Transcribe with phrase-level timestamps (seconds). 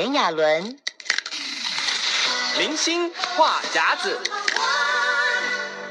[0.00, 0.78] 炎亚纶，
[2.58, 4.18] 明星话匣子。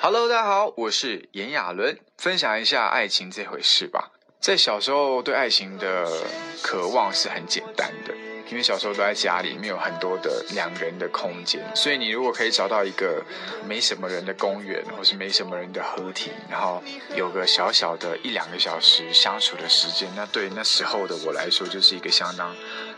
[0.00, 4.10] Hello，大家好，我是炎亚纶，分享一下爱情这回事吧。
[4.40, 6.10] 在小时候，对爱情的
[6.62, 8.14] 渴望是很简单的。
[8.48, 13.22] 因为小时候都在家里，没有很多的两人的空间，所以你如果可以找到一个
[13.64, 16.82] 没什么人的公园，或是没什么人的合体，然后
[17.14, 22.52] 有个小小的一两个小时相处的时间，那对那时候的我来说就是一个相当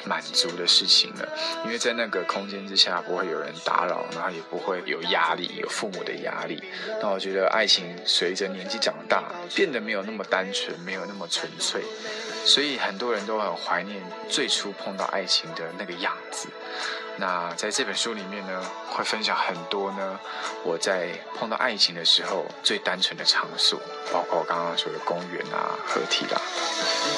[0.05, 1.29] 满足的事情了。
[1.65, 6.63] 因为在那个空间之下，不会有人打扰，然后也不会有压力，有父母的压力。
[7.01, 11.83] 那我觉得爱情随着年纪长大，变得没有那么单纯，没有那么纯粹。
[12.45, 16.49] 所以很多人都很怀念最初碰到爱情的那个样子。
[17.19, 20.19] 那在这本书里面呢，会分享很多呢，
[20.65, 23.79] 我在碰到爱情的时候最单纯的场所，
[24.11, 26.41] 包括我刚刚说的公园啊、合体啦。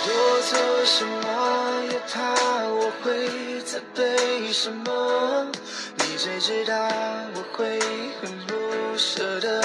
[0.05, 5.47] 多做什么也怕我会责备什么，
[5.98, 6.75] 你最知道
[7.34, 7.78] 我会
[8.20, 9.62] 很不舍得，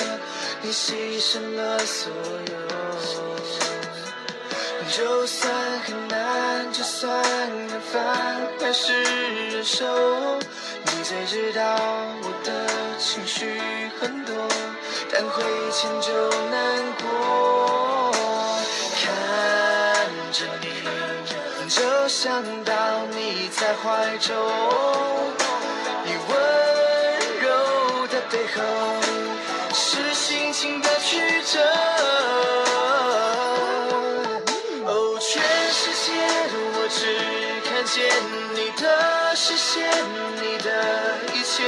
[0.62, 2.12] 你牺牲了所
[2.52, 3.39] 有。
[4.92, 5.54] 就算
[5.86, 8.04] 很难，就算很烦，
[8.60, 9.04] 还是
[9.52, 9.86] 忍受。
[10.84, 11.62] 你最知道
[12.24, 12.66] 我的
[12.98, 14.34] 情绪很多，
[15.12, 16.12] 但会迁就
[16.50, 18.12] 难过。
[18.96, 19.06] 看
[20.34, 22.74] 着你，就想到
[23.12, 23.48] 你。
[23.50, 24.36] 在怀中，
[26.06, 26.32] 你温
[27.42, 28.58] 柔的背后，
[29.74, 31.60] 是心情的曲折。
[38.56, 39.90] 你的视线，
[40.42, 41.64] 你的一切。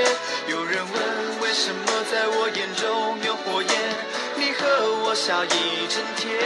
[0.48, 3.72] 有人问为什么在我眼中有火焰，
[4.36, 6.38] 你和我笑一整天。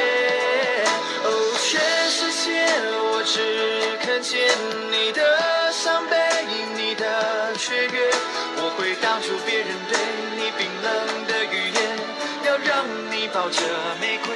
[1.23, 2.65] 哦，全世界
[3.11, 4.53] 我只看见
[4.91, 5.21] 你的
[5.71, 6.15] 伤悲，
[6.75, 8.11] 你的雀跃。
[8.57, 9.97] 我会挡住别人对
[10.37, 10.87] 你冰冷
[11.27, 11.77] 的语言，
[12.45, 13.61] 要让你抱着
[13.99, 14.33] 玫瑰。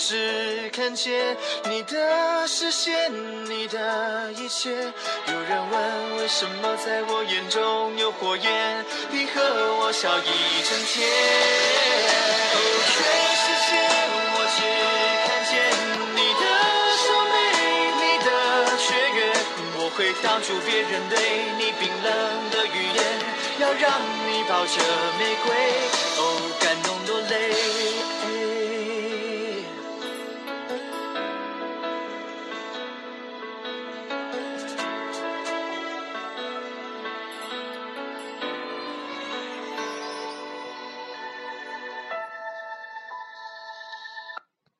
[0.00, 3.12] 只看见你的视线，
[3.44, 4.70] 你的一切。
[4.72, 9.42] 有人问为什么在我眼中有火焰，你和
[9.76, 10.22] 我笑一
[10.64, 11.06] 整天。
[12.56, 12.56] 哦，
[12.88, 12.96] 全
[13.44, 13.76] 世界
[14.32, 14.58] 我只
[15.28, 15.52] 看见
[16.16, 16.44] 你的
[16.96, 17.36] 伤悲，
[18.00, 18.28] 你的
[18.80, 18.88] 雀
[19.20, 19.20] 跃。
[19.76, 21.14] 我会挡住别人对
[21.58, 22.08] 你冰冷
[22.50, 22.98] 的语言，
[23.60, 24.80] 要让你抱着
[25.18, 25.52] 玫瑰。
[26.16, 26.20] 哦，
[26.58, 27.69] 感动落泪。